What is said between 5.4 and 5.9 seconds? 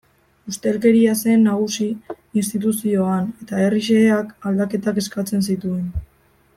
zituen.